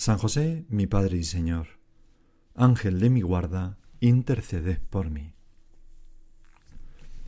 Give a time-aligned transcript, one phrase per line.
[0.00, 1.66] San José, mi Padre y Señor,
[2.54, 5.32] Ángel de mi guarda, interceded por mí.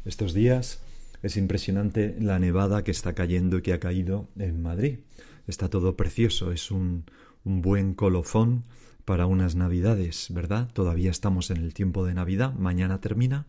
[0.05, 0.81] Estos días
[1.21, 5.01] es impresionante la nevada que está cayendo y que ha caído en Madrid.
[5.49, 7.07] Está todo precioso, es un,
[7.43, 8.63] un buen colofón
[9.05, 10.71] para unas navidades, ¿verdad?
[10.73, 13.49] Todavía estamos en el tiempo de Navidad, mañana termina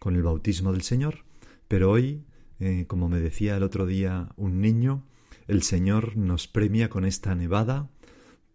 [0.00, 1.24] con el bautismo del Señor,
[1.68, 2.24] pero hoy,
[2.58, 5.04] eh, como me decía el otro día un niño,
[5.46, 7.90] el Señor nos premia con esta nevada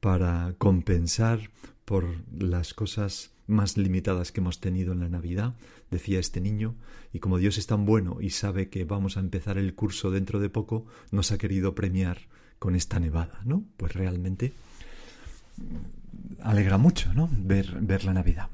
[0.02, 1.52] para compensar
[1.86, 2.06] por
[2.38, 5.54] las cosas más limitadas que hemos tenido en la Navidad,
[5.90, 6.76] decía este niño,
[7.14, 10.40] y como Dios es tan bueno y sabe que vamos a empezar el curso dentro
[10.40, 12.28] de poco, nos ha querido premiar
[12.60, 13.64] con esta nevada, ¿no?
[13.78, 14.54] Pues realmente
[16.42, 17.30] alegra mucho, ¿no?
[17.32, 18.50] Ver, ver la Navidad.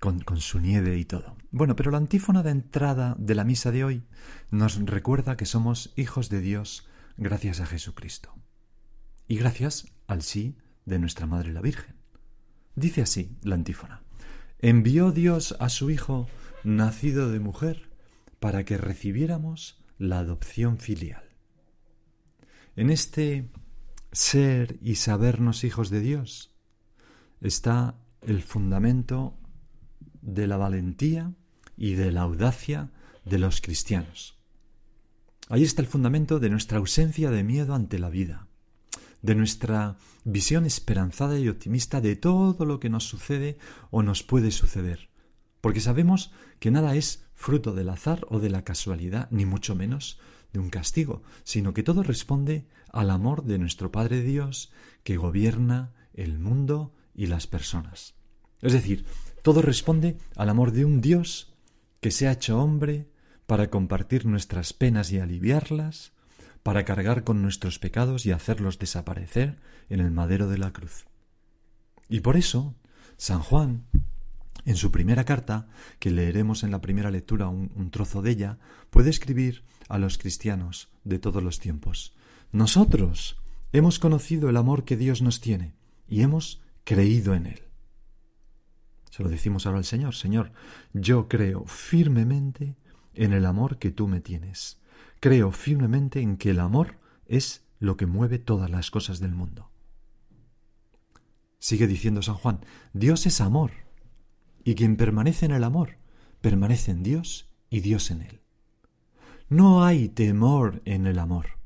[0.00, 1.36] Con, con, su nieve y todo.
[1.50, 4.02] Bueno, pero la antífona de entrada de la misa de hoy
[4.50, 8.34] nos recuerda que somos hijos de Dios gracias a Jesucristo
[9.28, 11.94] y gracias al sí de nuestra Madre la Virgen.
[12.74, 14.02] Dice así la antífona.
[14.58, 16.28] Envió Dios a su Hijo,
[16.64, 17.90] nacido de mujer,
[18.40, 21.22] para que recibiéramos la adopción filial.
[22.74, 23.50] En este
[24.10, 26.56] ser y sabernos hijos de Dios
[27.40, 29.38] está el fundamento
[30.22, 31.32] de la valentía
[31.76, 32.90] y de la audacia
[33.24, 34.38] de los cristianos.
[35.48, 38.49] Ahí está el fundamento de nuestra ausencia de miedo ante la vida,
[39.22, 43.58] de nuestra visión esperanzada y optimista de todo lo que nos sucede
[43.90, 45.10] o nos puede suceder,
[45.60, 50.18] porque sabemos que nada es fruto del azar o de la casualidad, ni mucho menos
[50.52, 54.72] de un castigo, sino que todo responde al amor de nuestro Padre Dios
[55.04, 58.14] que gobierna el mundo y las personas.
[58.60, 59.04] Es decir,
[59.42, 61.54] todo responde al amor de un Dios
[62.00, 63.08] que se ha hecho hombre
[63.46, 66.12] para compartir nuestras penas y aliviarlas,
[66.62, 71.06] para cargar con nuestros pecados y hacerlos desaparecer en el madero de la cruz.
[72.08, 72.74] Y por eso,
[73.16, 73.84] San Juan,
[74.64, 78.58] en su primera carta, que leeremos en la primera lectura un, trozo de ella,
[78.90, 82.14] puede escribir a los cristianos de todos los tiempos.
[82.52, 83.40] Nosotros
[83.72, 85.74] hemos conocido el amor que Dios nos tiene
[86.08, 87.62] y hemos creído en él.
[89.10, 90.52] Se lo decimos ahora al Señor, Señor,
[90.92, 92.76] yo creo firmemente
[93.14, 94.79] en el amor que tú me tienes.
[95.20, 99.70] Creo firmemente en que el amor es lo que mueve todas las cosas del mundo.
[101.58, 102.60] Sigue diciendo San Juan,
[102.94, 103.72] Dios es amor,
[104.64, 105.98] y quien permanece en el amor,
[106.40, 108.40] permanece en Dios y Dios en él.
[109.50, 111.58] No hay temor en el amor,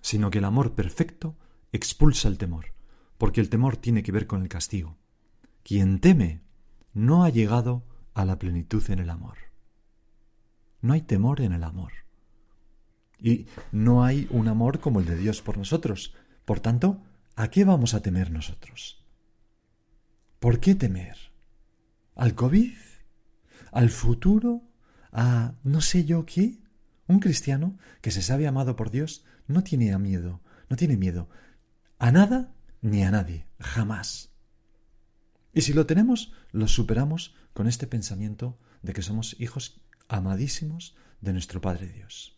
[0.00, 1.36] sino que el amor perfecto
[1.70, 2.72] expulsa el temor,
[3.18, 4.96] porque el temor tiene que ver con el castigo.
[5.62, 6.40] Quien teme
[6.92, 7.84] no ha llegado
[8.14, 9.36] a la plenitud en el amor.
[10.80, 12.05] No hay temor en el amor.
[13.18, 16.14] Y no hay un amor como el de Dios por nosotros.
[16.44, 17.02] Por tanto,
[17.34, 19.04] ¿a qué vamos a temer nosotros?
[20.38, 21.16] ¿Por qué temer?
[22.14, 22.74] ¿Al COVID?
[23.72, 24.62] ¿Al futuro?
[25.12, 26.58] ¿A no sé yo qué?
[27.06, 31.28] Un cristiano que se sabe amado por Dios no tiene miedo, no tiene miedo
[31.98, 34.30] a nada ni a nadie, jamás.
[35.52, 41.32] Y si lo tenemos, lo superamos con este pensamiento de que somos hijos amadísimos de
[41.32, 42.35] nuestro Padre Dios.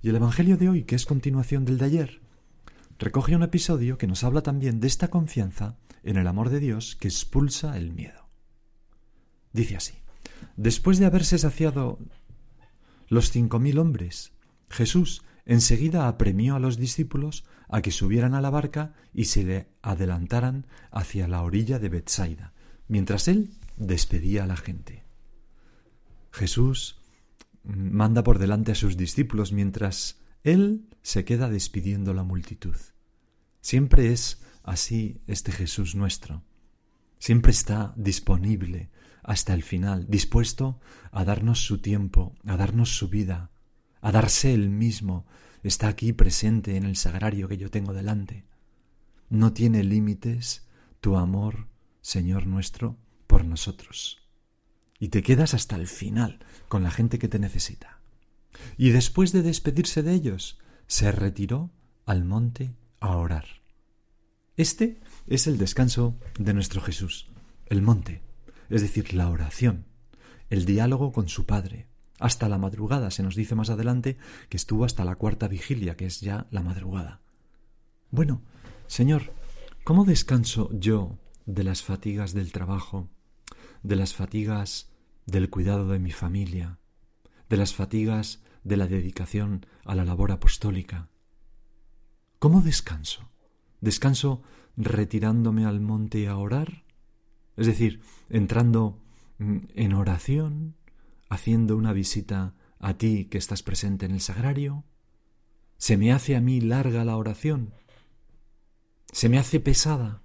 [0.00, 2.20] Y el Evangelio de hoy, que es continuación del de ayer,
[2.98, 6.96] recoge un episodio que nos habla también de esta confianza en el amor de Dios
[6.96, 8.28] que expulsa el miedo.
[9.52, 9.94] Dice así,
[10.56, 11.98] después de haberse saciado
[13.08, 14.32] los cinco mil hombres,
[14.68, 19.68] Jesús enseguida apremió a los discípulos a que subieran a la barca y se le
[19.82, 22.52] adelantaran hacia la orilla de Bethsaida,
[22.86, 25.04] mientras él despedía a la gente.
[26.30, 26.97] Jesús
[27.64, 32.76] manda por delante a sus discípulos mientras él se queda despidiendo la multitud.
[33.60, 36.44] Siempre es así este Jesús nuestro.
[37.18, 38.90] Siempre está disponible
[39.22, 43.50] hasta el final, dispuesto a darnos su tiempo, a darnos su vida,
[44.00, 45.26] a darse él mismo.
[45.62, 48.46] Está aquí presente en el sagrario que yo tengo delante.
[49.28, 50.66] No tiene límites
[51.00, 51.68] tu amor,
[52.00, 52.96] Señor nuestro,
[53.26, 54.27] por nosotros.
[54.98, 58.00] Y te quedas hasta el final con la gente que te necesita.
[58.76, 61.70] Y después de despedirse de ellos, se retiró
[62.06, 63.46] al monte a orar.
[64.56, 67.28] Este es el descanso de nuestro Jesús,
[67.66, 68.22] el monte,
[68.70, 69.84] es decir, la oración,
[70.50, 71.86] el diálogo con su Padre.
[72.18, 74.16] Hasta la madrugada, se nos dice más adelante
[74.48, 77.20] que estuvo hasta la cuarta vigilia, que es ya la madrugada.
[78.10, 78.42] Bueno,
[78.88, 79.32] Señor,
[79.84, 83.08] ¿cómo descanso yo de las fatigas del trabajo,
[83.82, 84.90] de las fatigas
[85.26, 86.78] del cuidado de mi familia,
[87.48, 91.08] de las fatigas de la dedicación a la labor apostólica?
[92.38, 93.30] ¿Cómo descanso?
[93.80, 94.42] ¿Descanso
[94.76, 96.84] retirándome al monte a orar?
[97.56, 99.02] Es decir, entrando
[99.38, 100.76] mm, en oración,
[101.28, 104.84] haciendo una visita a ti que estás presente en el sagrario.
[105.76, 107.74] ¿Se me hace a mí larga la oración?
[109.12, 110.22] ¿Se me hace pesada?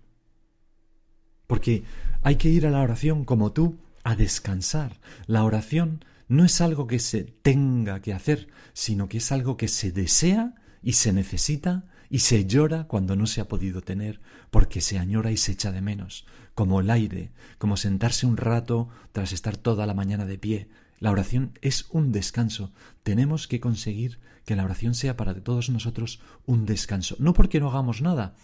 [1.48, 1.84] Porque
[2.22, 5.00] hay que ir a la oración como tú, a descansar.
[5.28, 9.68] La oración no es algo que se tenga que hacer, sino que es algo que
[9.68, 14.82] se desea y se necesita y se llora cuando no se ha podido tener, porque
[14.82, 19.32] se añora y se echa de menos, como el aire, como sentarse un rato tras
[19.32, 20.70] estar toda la mañana de pie.
[21.00, 22.72] La oración es un descanso.
[23.02, 27.16] Tenemos que conseguir que la oración sea para todos nosotros un descanso.
[27.20, 28.36] No porque no hagamos nada,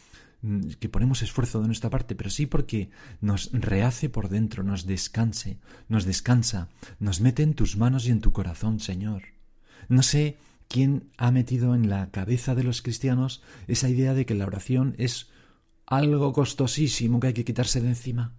[0.80, 2.90] que ponemos esfuerzo de nuestra parte, pero sí porque
[3.20, 6.70] nos rehace por dentro, nos descanse, nos descansa,
[7.00, 9.24] nos mete en tus manos y en tu corazón, Señor.
[9.90, 10.38] No sé
[10.70, 14.94] ¿Quién ha metido en la cabeza de los cristianos esa idea de que la oración
[15.00, 15.32] es
[15.88, 18.36] algo costosísimo que hay que quitarse de encima,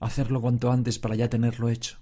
[0.00, 1.98] hacerlo cuanto antes para ya tenerlo hecho.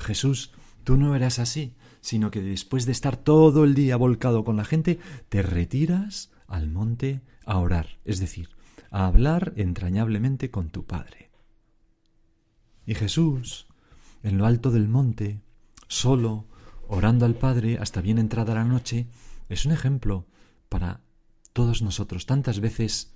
[0.00, 0.52] Jesús,
[0.84, 4.64] tú no eras así, sino que después de estar todo el día volcado con la
[4.64, 4.98] gente,
[5.28, 8.48] te retiras al monte a orar, es decir,
[8.90, 11.30] a hablar entrañablemente con tu Padre.
[12.86, 13.66] Y Jesús,
[14.22, 15.42] en lo alto del monte,
[15.86, 16.46] solo,
[16.88, 19.08] orando al Padre hasta bien entrada la noche,
[19.48, 20.26] es un ejemplo
[20.68, 21.02] para
[21.52, 23.14] todos nosotros, tantas veces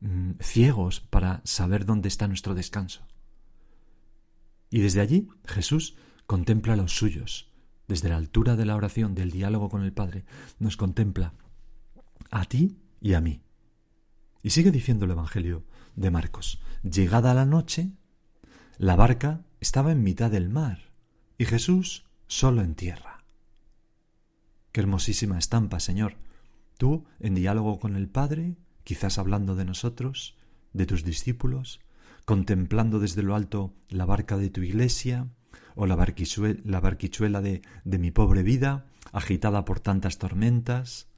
[0.00, 3.06] mm, ciegos para saber dónde está nuestro descanso.
[4.70, 5.96] Y desde allí Jesús
[6.26, 7.50] contempla a los suyos,
[7.88, 10.24] desde la altura de la oración, del diálogo con el Padre,
[10.58, 11.34] nos contempla
[12.34, 13.42] a ti y a mí.
[14.42, 15.64] Y sigue diciendo el Evangelio
[15.94, 17.92] de Marcos, llegada la noche,
[18.76, 20.90] la barca estaba en mitad del mar,
[21.38, 23.24] y Jesús solo en tierra.
[24.72, 26.16] Qué hermosísima estampa, Señor.
[26.76, 30.36] Tú, en diálogo con el Padre, quizás hablando de nosotros,
[30.72, 31.80] de tus discípulos,
[32.24, 35.28] contemplando desde lo alto la barca de tu iglesia,
[35.76, 35.94] o la,
[36.64, 41.13] la barquichuela de, de mi pobre vida, agitada por tantas tormentas.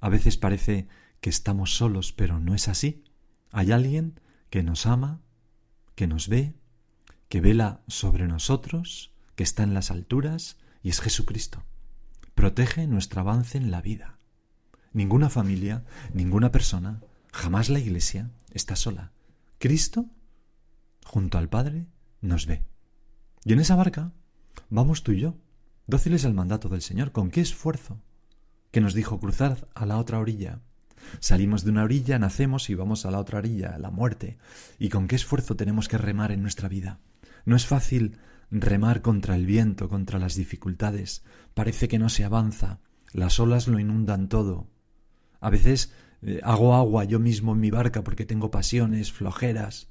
[0.00, 0.88] A veces parece
[1.20, 3.04] que estamos solos, pero no es así.
[3.50, 5.20] Hay alguien que nos ama,
[5.94, 6.54] que nos ve,
[7.28, 11.64] que vela sobre nosotros, que está en las alturas y es Jesucristo.
[12.34, 14.18] Protege nuestro avance en la vida.
[14.92, 15.84] Ninguna familia,
[16.14, 19.12] ninguna persona, jamás la Iglesia está sola.
[19.58, 20.06] Cristo,
[21.04, 21.86] junto al Padre,
[22.20, 22.64] nos ve.
[23.44, 24.12] Y en esa barca
[24.70, 25.36] vamos tú y yo,
[25.86, 27.12] dóciles al mandato del Señor.
[27.12, 28.00] ¿Con qué esfuerzo?
[28.70, 30.60] Que nos dijo cruzar a la otra orilla.
[31.20, 34.38] Salimos de una orilla, nacemos y vamos a la otra orilla, la muerte.
[34.78, 37.00] ¿Y con qué esfuerzo tenemos que remar en nuestra vida?
[37.44, 38.18] No es fácil
[38.50, 41.22] remar contra el viento, contra las dificultades.
[41.54, 42.80] Parece que no se avanza.
[43.12, 44.68] Las olas lo inundan todo.
[45.40, 49.88] A veces eh, hago agua yo mismo en mi barca porque tengo pasiones, flojeras.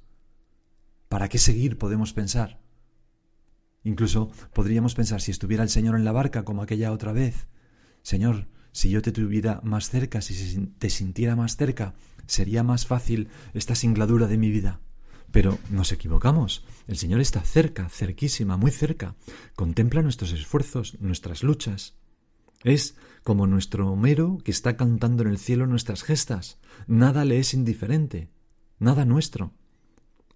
[1.10, 1.78] ¿Para qué seguir?
[1.78, 2.60] podemos pensar.
[3.84, 7.48] Incluso podríamos pensar si estuviera el Señor en la barca como aquella otra vez.
[8.02, 11.96] Señor, si yo te tuviera más cerca, si te sintiera más cerca,
[12.28, 14.82] sería más fácil esta singladura de mi vida.
[15.32, 16.64] Pero nos equivocamos.
[16.86, 19.16] El Señor está cerca, cerquísima, muy cerca.
[19.56, 21.96] Contempla nuestros esfuerzos, nuestras luchas.
[22.64, 26.60] Es como nuestro Homero que está cantando en el cielo nuestras gestas.
[26.86, 28.30] Nada le es indiferente,
[28.78, 29.54] nada nuestro.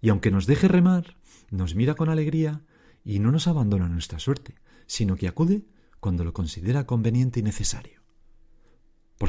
[0.01, 1.15] Y aunque nos deje remar,
[1.51, 2.63] nos mira con alegría
[3.03, 4.55] y no nos abandona nuestra suerte,
[4.87, 5.67] sino que acude
[5.99, 8.00] cuando lo considera conveniente y necesario.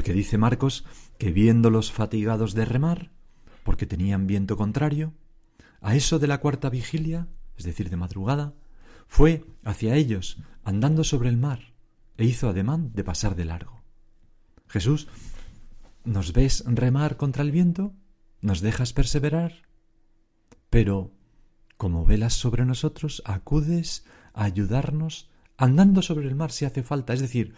[0.03, 0.83] Porque dice Marcos
[1.17, 3.13] que viéndolos fatigados de remar,
[3.63, 5.13] porque tenían viento contrario,
[5.79, 8.53] a eso de la cuarta vigilia, es decir, de madrugada,
[9.07, 11.71] fue hacia ellos, andando sobre el mar,
[12.17, 13.81] e hizo ademán de pasar de largo.
[14.67, 15.07] Jesús
[16.03, 17.93] nos ves remar contra el viento,
[18.41, 19.53] nos dejas perseverar,
[20.69, 21.13] pero
[21.77, 27.21] como velas sobre nosotros, acudes a ayudarnos andando sobre el mar si hace falta, es
[27.21, 27.53] decir,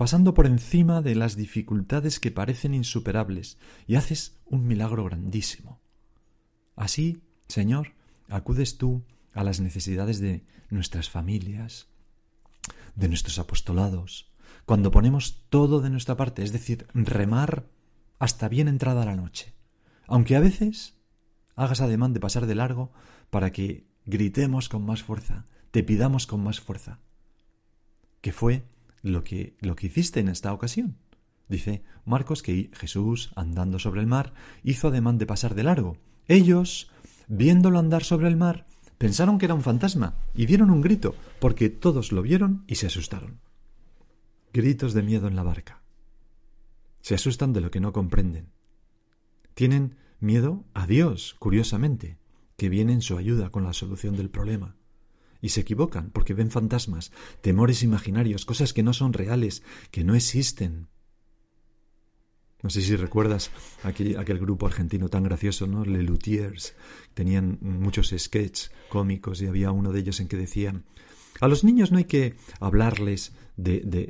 [0.00, 5.78] pasando por encima de las dificultades que parecen insuperables, y haces un milagro grandísimo.
[6.74, 7.92] Así, Señor,
[8.30, 9.04] acudes tú
[9.34, 11.88] a las necesidades de nuestras familias,
[12.94, 14.32] de nuestros apostolados,
[14.64, 17.68] cuando ponemos todo de nuestra parte, es decir, remar
[18.18, 19.52] hasta bien entrada la noche,
[20.06, 20.94] aunque a veces
[21.56, 22.90] hagas ademán de pasar de largo
[23.28, 27.00] para que gritemos con más fuerza, te pidamos con más fuerza.
[28.22, 28.64] ¿Qué fue
[29.02, 30.96] lo que, lo que hiciste en esta ocasión?
[31.48, 35.96] Dice Marcos que Jesús, andando sobre el mar, hizo ademán de pasar de largo.
[36.28, 36.90] Ellos,
[37.26, 38.66] viéndolo andar sobre el mar,
[38.98, 42.86] pensaron que era un fantasma y dieron un grito, porque todos lo vieron y se
[42.86, 43.40] asustaron.
[44.52, 45.82] Gritos de miedo en la barca.
[47.00, 48.52] Se asustan de lo que no comprenden.
[49.54, 52.18] Tienen miedo a Dios, curiosamente,
[52.56, 54.76] que viene en su ayuda con la solución del problema.
[55.42, 60.14] Y se equivocan porque ven fantasmas, temores imaginarios, cosas que no son reales, que no
[60.14, 60.88] existen.
[62.62, 63.50] No sé si recuerdas
[63.82, 65.84] aquel, aquel grupo argentino tan gracioso, ¿no?
[65.84, 66.74] Le Luthiers.
[67.14, 70.84] Tenían muchos sketches cómicos y había uno de ellos en que decían
[71.40, 74.06] a los niños no hay que hablarles de, de,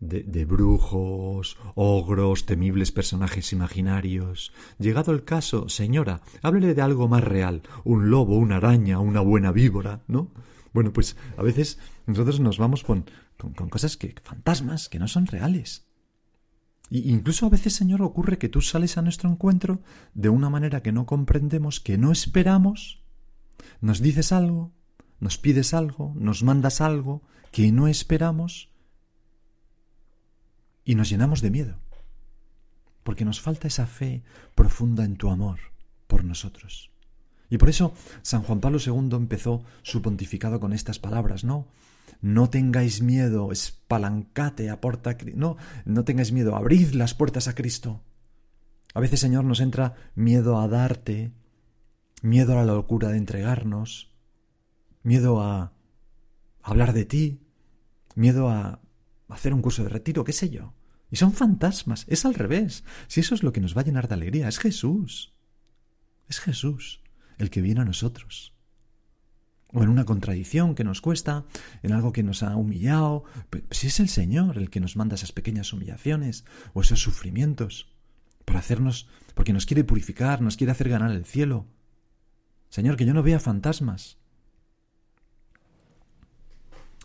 [0.00, 4.52] de, de, brujos, ogros, temibles personajes imaginarios.
[4.78, 9.52] Llegado el caso, señora, háblele de algo más real, un lobo, una araña, una buena
[9.52, 10.30] víbora, ¿no?
[10.72, 13.04] Bueno, pues a veces nosotros nos vamos con,
[13.36, 15.86] con, con cosas que, fantasmas, que no son reales.
[16.90, 19.80] Y incluso a veces, Señor, ocurre que tú sales a nuestro encuentro
[20.14, 23.02] de una manera que no comprendemos, que no esperamos,
[23.80, 24.72] nos dices algo,
[25.24, 28.68] nos pides algo, nos mandas algo que no esperamos
[30.84, 31.78] y nos llenamos de miedo,
[33.02, 34.22] porque nos falta esa fe
[34.54, 35.60] profunda en tu amor
[36.08, 36.90] por nosotros.
[37.48, 41.68] Y por eso San Juan Pablo II empezó su pontificado con estas palabras, ¿no?
[42.20, 48.02] No tengáis miedo, espalancate, aporta, no, no tengáis miedo, abrid las puertas a Cristo.
[48.92, 51.32] A veces, Señor, nos entra miedo a darte,
[52.20, 54.13] miedo a la locura de entregarnos,
[55.04, 55.72] miedo a
[56.62, 57.40] hablar de ti,
[58.16, 58.80] miedo a
[59.28, 60.74] hacer un curso de retiro, qué sé yo.
[61.10, 62.82] Y son fantasmas, es al revés.
[63.06, 65.32] Si eso es lo que nos va a llenar de alegría, es Jesús.
[66.28, 67.02] Es Jesús
[67.38, 68.54] el que viene a nosotros.
[69.68, 71.44] O en una contradicción que nos cuesta,
[71.82, 73.24] en algo que nos ha humillado.
[73.70, 77.92] Si es el Señor el que nos manda esas pequeñas humillaciones o esos sufrimientos
[78.44, 81.66] para hacernos, porque nos quiere purificar, nos quiere hacer ganar el cielo.
[82.70, 84.18] Señor, que yo no vea fantasmas,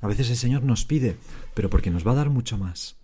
[0.01, 1.17] a veces el Señor nos pide,
[1.53, 2.97] pero porque nos va a dar mucho más.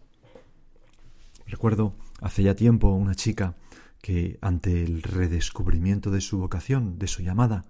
[1.47, 3.55] Recuerdo hace ya tiempo una chica
[4.01, 7.65] que ante el redescubrimiento de su vocación, de su llamada,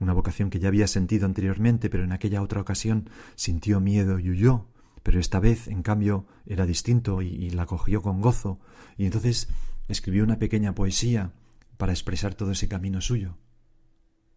[0.00, 4.30] una vocación que ya había sentido anteriormente, pero en aquella otra ocasión sintió miedo y
[4.30, 4.66] huyó,
[5.02, 8.60] pero esta vez, en cambio, era distinto y, la cogió con gozo,
[8.96, 9.48] y entonces
[9.88, 11.32] escribió una pequeña poesía
[11.76, 13.36] para expresar todo ese camino suyo.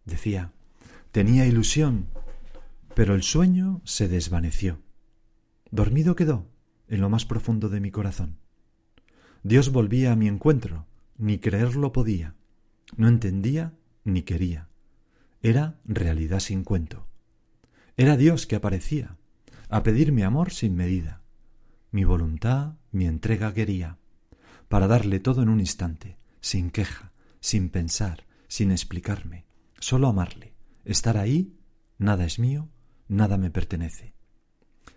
[0.04, 0.52] Decía,
[1.12, 2.08] tenía ilusión
[2.94, 4.80] pero el sueño se desvaneció.
[5.70, 6.46] Dormido quedó
[6.88, 8.38] en lo más profundo de mi corazón.
[9.42, 12.34] Dios volvía a mi encuentro, ni creerlo podía.
[12.96, 13.72] No entendía
[14.04, 14.68] ni quería.
[15.40, 17.06] Era realidad sin cuento.
[17.96, 19.16] Era Dios que aparecía,
[19.68, 21.22] a pedirme amor sin medida.
[21.90, 23.98] Mi voluntad, mi entrega quería,
[24.68, 29.44] para darle todo en un instante, sin queja, sin pensar, sin explicarme,
[29.78, 31.56] solo amarle, estar ahí,
[31.98, 32.68] nada es mío,
[33.12, 34.14] nada me pertenece.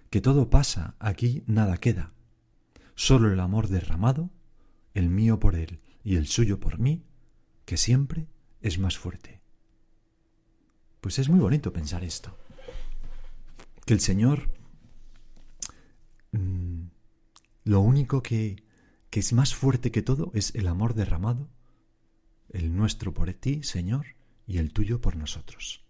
[0.10, 2.14] Que todo pasa, aquí nada queda.
[2.96, 4.30] Solo el amor derramado,
[4.94, 7.04] el mío por él y el suyo por mí,
[7.66, 8.28] que siempre
[8.62, 9.42] es más fuerte.
[11.02, 12.38] Pues es muy bonito pensar esto.
[13.86, 14.50] Que el Señor,
[16.32, 16.86] mm,
[17.66, 18.64] lo único que,
[19.10, 21.50] que es más fuerte que todo es el amor derramado,
[22.50, 24.06] el nuestro por ti, Señor,
[24.48, 25.85] y el tuyo por nosotros.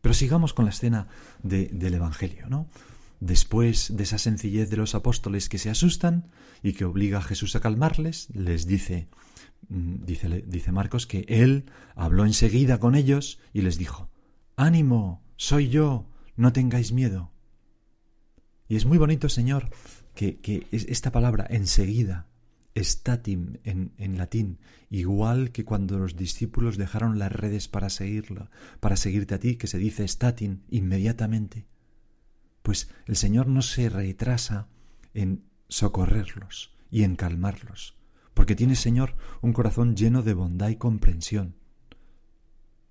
[0.00, 1.08] Pero sigamos con la escena
[1.42, 2.68] del Evangelio, ¿no?
[3.20, 6.30] Después de esa sencillez de los apóstoles que se asustan
[6.62, 9.08] y que obliga a Jesús a calmarles, les dice,
[9.68, 14.08] mm, dice, dice Marcos, que él habló enseguida con ellos y les dijo,
[14.56, 17.30] ánimo, soy yo, no tengáis miedo.
[18.68, 19.68] Y es muy bonito, Señor,
[20.14, 22.29] que, que esta palabra enseguida
[22.76, 24.58] statim en, en, latín,
[24.90, 28.50] igual que cuando los discípulos dejaron las redes para seguirlo,
[28.80, 31.66] para seguirte a ti, que se dice statin inmediatamente.
[32.62, 34.68] Pues el Señor no se retrasa
[35.14, 37.96] en socorrerlos y en calmarlos,
[38.34, 41.56] porque tiene, Señor, un corazón lleno de bondad y comprensión.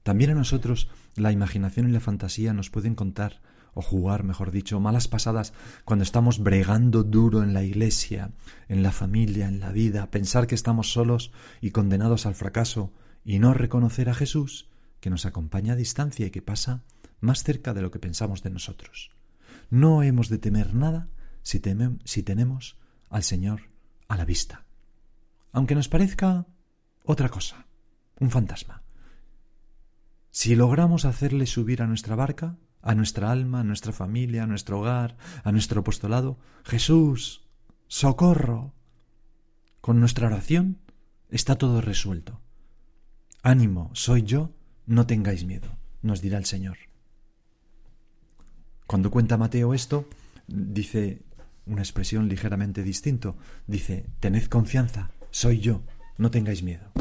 [0.04, 3.42] También a nosotros la imaginación y la fantasía nos pueden contar,
[3.74, 5.54] o jugar, mejor dicho, malas pasadas
[5.86, 8.32] cuando estamos bregando duro en la iglesia,
[8.68, 13.40] en la familia, en la vida, pensar que estamos solos y condenados al fracaso, y
[13.40, 16.84] no reconocer a Jesús, que nos acompaña a distancia y que pasa
[17.20, 19.12] más cerca de lo que pensamos de nosotros.
[19.70, 21.10] No hemos de temer nada
[21.44, 22.78] si, tenemos
[23.10, 23.70] al Señor
[24.08, 24.66] a la vista.
[25.52, 26.46] Aunque nos parezca
[27.04, 27.66] otra cosa,
[28.20, 28.84] un fantasma.
[30.32, 34.80] Si logramos hacerle subir a nuestra barca, a nuestra alma, a nuestra familia, a nuestro
[34.80, 37.46] hogar, a nuestro apostolado, Jesús,
[37.88, 38.74] socorro.
[39.82, 40.78] Con nuestra oración
[41.30, 42.40] está todo resuelto.
[43.42, 44.52] Ánimo, soy yo,
[44.86, 46.78] no tengáis miedo, nos dirá el Señor.
[48.88, 50.10] Cuando cuenta Mateo esto,
[50.48, 51.22] dice
[51.70, 53.38] una expresión ligeramente distinto.
[53.68, 55.84] Dice, tened confianza, soy yo,
[56.18, 56.92] no tengáis miedo.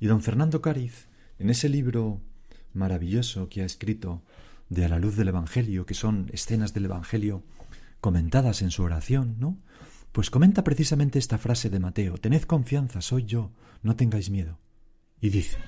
[0.00, 2.20] Y don Fernando Cáriz, en ese libro
[2.72, 4.22] maravilloso que ha escrito
[4.74, 7.44] de A la luz del Evangelio, que son escenas del Evangelio
[8.00, 9.56] comentadas en su oración, ¿no?
[10.12, 13.50] Pues comenta precisamente esta frase de Mateo, tened confianza, soy yo,
[13.82, 14.58] no tengáis miedo.
[15.20, 15.58] Y dice,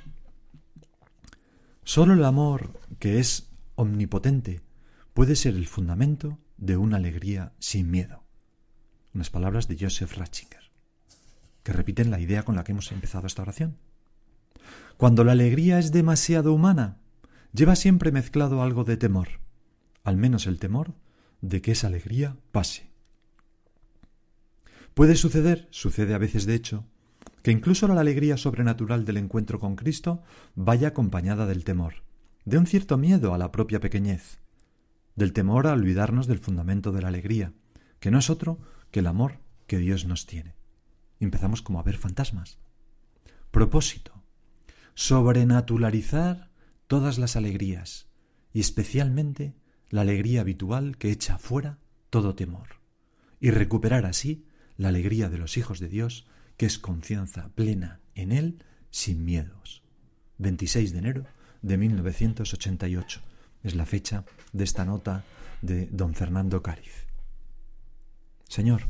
[1.83, 4.61] solo el amor que es omnipotente
[5.15, 8.23] puede ser el fundamento de una alegría sin miedo.
[9.15, 10.71] Unas palabras de Joseph Ratzinger,
[11.63, 13.79] que repiten la idea con la que hemos empezado esta oración.
[14.97, 16.99] Cuando la alegría es demasiado humana,
[17.57, 19.29] lleva siempre mezclado algo de temor,
[20.05, 20.93] al menos el temor
[21.41, 22.91] de que esa alegría pase.
[24.93, 26.85] Puede suceder, sucede a veces de hecho,
[27.43, 30.23] que incluso la alegría sobrenatural del encuentro con Cristo
[30.55, 32.03] vaya acompañada del temor,
[32.45, 34.39] de un cierto miedo a la propia pequeñez,
[35.15, 37.53] del temor a olvidarnos del fundamento de la alegría,
[38.01, 38.59] que no es otro
[38.91, 40.55] que el amor que Dios nos tiene.
[41.21, 42.59] empezamos como a ver fantasmas.
[43.51, 44.13] Propósito.
[44.95, 46.51] Sobrenaturalizar
[46.87, 48.07] todas las alegrías,
[48.53, 49.55] y especialmente
[49.91, 51.79] la alegría habitual que echa fuera
[52.11, 52.81] todo temor,
[53.41, 54.47] y recuperar así
[54.77, 59.83] la alegría de los hijos de Dios, que es confianza plena en Él sin miedos.
[60.39, 61.25] 26 de enero
[61.63, 63.21] de 1988
[63.63, 65.25] es la fecha de esta nota
[65.63, 67.07] de don Fernando Cáriz.
[68.49, 68.83] Señor,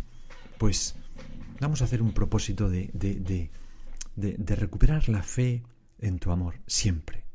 [0.59, 0.97] pues
[1.61, 3.51] vamos a hacer un propósito de, de,
[4.17, 5.63] de, recuperar la fe
[5.99, 7.26] en tu amor siempre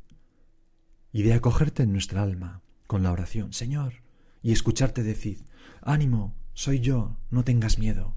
[1.13, 4.04] y de acogerte en nuestra alma con la oración, Señor,
[4.41, 5.45] y escucharte decir,
[5.82, 8.15] ánimo, soy yo, no tengas miedo.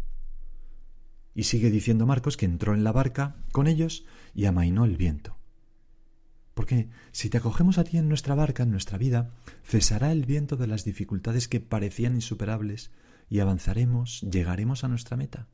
[1.35, 4.05] Y sigue diciendo Marcos que entró en la barca con ellos
[4.35, 5.37] y amainó el viento.
[6.55, 9.33] Porque si te acogemos a ti en nuestra barca, en nuestra vida,
[9.65, 12.93] cesará el viento de las dificultades que parecían insuperables
[13.29, 15.49] y avanzaremos, llegaremos a nuestra meta.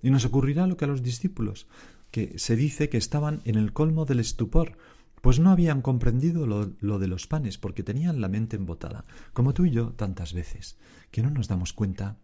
[0.00, 1.66] Y nos ocurrirá lo que a los discípulos,
[2.12, 4.76] que se dice que estaban en el colmo del estupor,
[5.24, 9.54] pues no habían comprendido lo, lo, de los panes, porque tenían la mente embotada, como
[9.54, 10.78] tú y yo tantas veces,
[11.10, 12.18] que no nos damos cuenta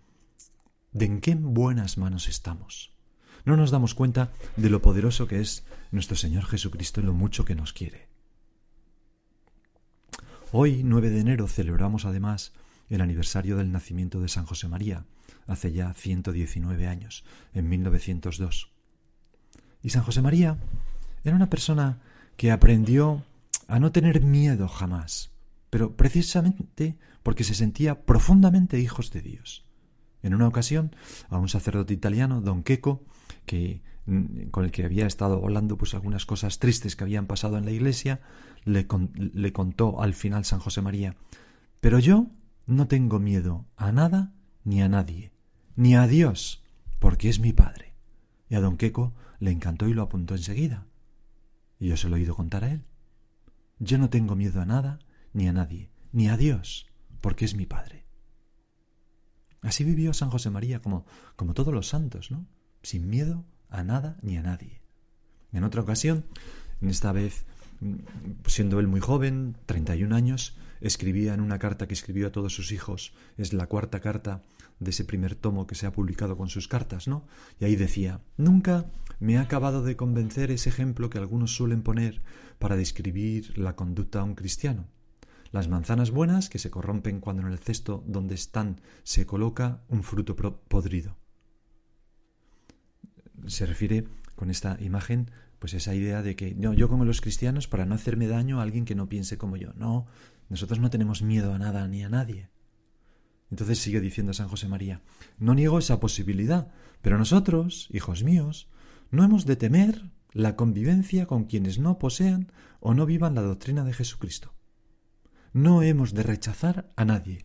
[0.92, 2.92] de en qué buenas manos estamos
[3.44, 7.44] no nos damos cuenta de lo poderoso que es nuestro Señor Jesucristo y lo mucho
[7.44, 8.08] que nos quiere.
[10.52, 12.52] Hoy, 9 de enero, celebramos además
[12.88, 15.04] el aniversario del nacimiento de San José María,
[15.46, 18.70] hace ya 119 años, en 1902.
[19.82, 20.58] Y San José María
[21.24, 22.00] era una persona
[22.40, 23.22] que aprendió
[23.68, 25.31] a no tener miedo jamás,
[25.68, 29.66] pero precisamente porque se sentía profundamente hijos de Dios.
[30.22, 30.96] En una ocasión,
[31.29, 33.05] a un sacerdote italiano, don Queco,
[33.44, 37.59] que, mm, con el que había estado hablando pues algunas cosas tristes que habían pasado
[37.59, 38.22] en la iglesia,
[38.64, 38.87] le,
[39.35, 41.16] le contó al final San José María,
[41.83, 42.29] pero yo
[42.64, 44.33] no tengo miedo a nada
[44.64, 45.31] ni a nadie,
[45.76, 46.64] ni a Dios,
[47.00, 47.92] porque es mi Padre.
[48.48, 50.87] Y a don Queco le encantó y lo apuntó enseguida.
[51.81, 52.85] Y yo se lo he oído contar a él.
[53.81, 55.01] Yo no tengo miedo a nada
[55.33, 56.87] ni a nadie, ni a Dios,
[57.21, 58.05] porque es mi Padre.
[59.62, 62.47] Así vivió San José María como, como todos los santos, ¿no?
[62.83, 64.81] sin miedo a nada ni a nadie.
[65.53, 66.25] En otra ocasión,
[66.81, 67.45] en esta vez
[67.81, 67.95] mm,
[68.47, 72.73] siendo él muy joven, 31 años, escribía en una carta que escribió a todos sus
[72.73, 74.43] hijos, es la cuarta carta
[74.81, 77.27] de ese primer tomo que se ha publicado con sus cartas, ¿no?
[77.61, 78.90] Y ahí decía, nunca
[79.21, 82.23] me ha acabado de convencer ese ejemplo que algunos suelen poner
[82.59, 84.87] para describir la conducta a un cristiano.
[85.53, 90.03] Las manzanas buenas que se corrompen cuando en el cesto donde están se coloca un
[90.03, 91.16] fruto podrido
[93.47, 97.69] se refiere con esta imagen pues esa idea de que no, yo como los cristianos
[97.69, 99.75] para no hacerme daño a alguien que no piense como yo.
[99.75, 100.07] No,
[100.49, 102.49] nosotros no tenemos miedo a nada ni a nadie.
[103.50, 105.02] Entonces sigue diciendo San José María,
[105.38, 108.68] no niego esa posibilidad, pero nosotros, hijos míos,
[109.10, 113.84] no hemos de temer la convivencia con quienes no posean o no vivan la doctrina
[113.84, 114.54] de Jesucristo.
[115.52, 117.44] No hemos de rechazar a nadie.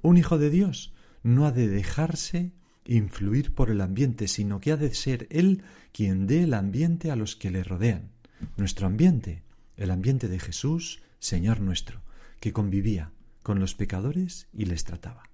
[0.00, 2.52] Un hijo de Dios no ha de dejarse
[2.84, 7.16] influir por el ambiente, sino que ha de ser él quien dé el ambiente a
[7.16, 8.12] los que le rodean.
[8.56, 9.42] Nuestro ambiente,
[9.76, 12.02] el ambiente de Jesús, Señor nuestro,
[12.40, 15.31] que convivía con los pecadores y les trataba.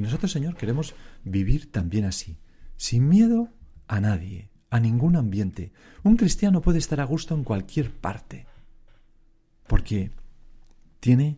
[0.00, 2.38] Y nosotros, Señor, queremos vivir también así,
[2.78, 3.52] sin miedo
[3.86, 5.74] a nadie, a ningún ambiente.
[6.02, 8.46] Un cristiano puede estar a gusto en cualquier parte,
[9.66, 10.10] porque
[11.00, 11.36] tiene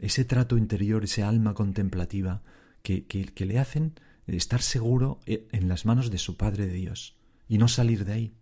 [0.00, 2.42] ese trato interior, ese alma contemplativa
[2.82, 3.94] que, que, le hacen
[4.26, 8.12] estar seguro e, en las manos de su Padre de Dios y no salir de
[8.12, 8.34] ahí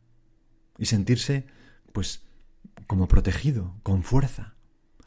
[0.78, 1.44] y sentirse
[1.92, 2.22] pues
[2.86, 4.56] como protegido, con fuerza,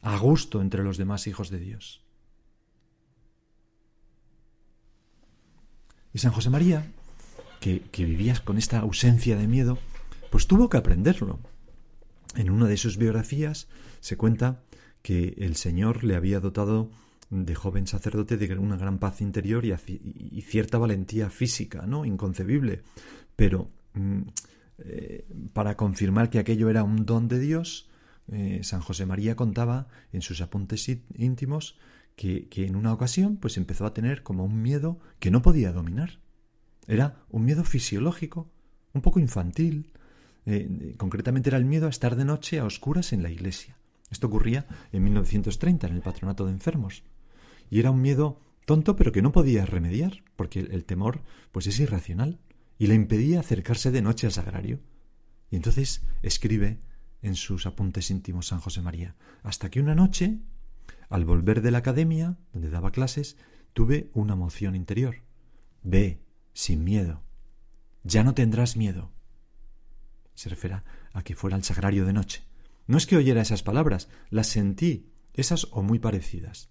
[0.04, 2.01] a gusto entre los demás hijos de Dios.
[6.14, 6.92] Y San José María,
[7.60, 9.78] que, que vivía con esta ausencia de miedo,
[10.30, 11.40] pues tuvo que aprenderlo.
[12.36, 13.68] En una de sus biografías
[14.00, 14.62] se cuenta
[15.02, 16.90] que el Señor le había dotado
[17.32, 22.06] de joven sacerdote de una gran paz interior y, cierta valentía física, ¿no?
[22.06, 22.84] Inconcebible.
[23.36, 24.22] Pero mm,
[24.80, 27.90] eh, para confirmar que aquello era un don de Dios,
[28.32, 31.78] eh, San José María contaba en sus apuntes íntimos
[32.22, 36.20] que, en una ocasión pues empezó a tener como un miedo que no podía dominar.
[36.88, 38.52] Era un miedo fisiológico,
[38.94, 39.92] un poco infantil.
[40.46, 43.78] Eh, concretamente era el miedo a estar de noche a oscuras en la iglesia.
[44.12, 47.04] Esto ocurría en 1930 en el patronato de enfermos.
[47.72, 51.80] Y era un miedo tonto pero que no podía remediar, porque el temor pues es
[51.80, 52.40] irracional
[52.78, 54.80] y le impedía acercarse de noche al sagrario.
[55.50, 56.82] Y entonces escribe
[57.24, 60.40] en sus apuntes íntimos San José María, hasta que una noche,
[61.12, 63.38] al volver de la academia, donde daba clases,
[63.74, 65.18] tuve una emoción interior.
[65.84, 67.22] Ve, sin miedo.
[68.04, 69.12] Ya no tendrás miedo.
[70.36, 72.46] Se refiere a que fuera al sagrario de noche.
[72.88, 76.70] No es que oyera esas palabras, las sentí, esas o muy parecidas.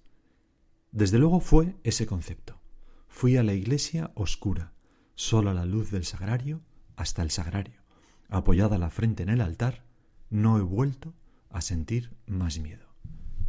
[0.91, 2.61] Desde luego fue ese concepto.
[3.09, 4.73] Fui a la iglesia oscura,
[5.15, 6.63] solo a la luz del sagrario,
[6.97, 7.83] hasta el sagrario.
[8.31, 9.85] Apoyada la frente en el altar,
[10.31, 11.15] no he vuelto
[11.51, 12.87] a sentir más miedo.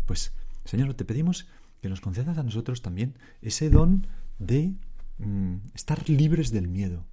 [0.06, 0.34] Pues,
[0.66, 1.48] Señor, te pedimos
[1.82, 4.08] que nos concedas a nosotros también ese don
[4.40, 4.76] de
[5.18, 7.06] mm, estar libres del miedo,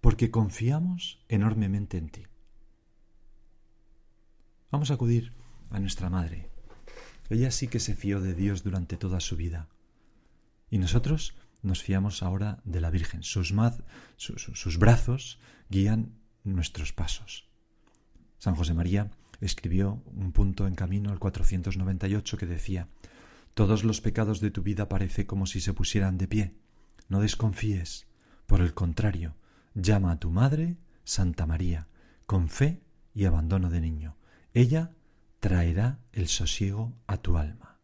[0.00, 2.22] porque confiamos enormemente en ti.
[4.70, 5.32] Vamos a acudir
[5.70, 6.50] a nuestra Madre,
[7.30, 9.68] ella sí que se fió de Dios durante toda su vida.
[10.68, 13.22] Y nosotros nos fiamos ahora de la Virgen.
[13.22, 13.54] Sus,
[14.16, 17.48] sus brazos guían nuestros pasos.
[18.38, 22.88] San José María escribió un punto en camino al 498 que decía,
[23.54, 26.54] Todos los pecados de tu vida parece como si se pusieran de pie.
[27.08, 28.06] No desconfíes.
[28.46, 29.36] Por el contrario,
[29.74, 31.88] llama a tu madre, Santa María,
[32.26, 32.82] con fe
[33.14, 34.16] y abandono de niño.
[34.54, 34.92] Ella
[35.40, 37.78] traerá el sosiego a tu alma.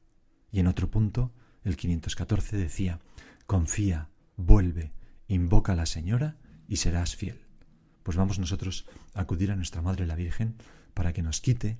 [0.52, 1.32] Y en otro punto,
[1.64, 3.00] el 514 decía,
[3.46, 4.92] confía, vuelve,
[5.28, 6.36] invoca a la Señora
[6.68, 7.45] y serás fiel.
[8.06, 10.54] Pues vamos nosotros a acudir a nuestra Madre la Virgen
[10.94, 11.76] para que nos quite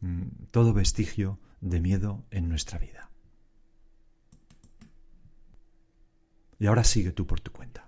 [0.00, 3.10] mm, todo vestigio de miedo en nuestra vida.
[6.58, 7.87] Y ahora sigue tú por tu cuenta.